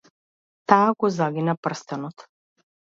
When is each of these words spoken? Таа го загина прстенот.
Таа 0.71 0.87
го 1.05 1.11
загина 1.19 1.57
прстенот. 1.69 2.29